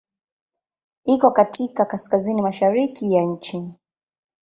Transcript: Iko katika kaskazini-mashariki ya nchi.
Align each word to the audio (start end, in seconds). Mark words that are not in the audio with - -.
Iko 1.03 1.31
katika 1.31 1.85
kaskazini-mashariki 1.85 3.13
ya 3.13 3.23
nchi. 3.23 3.71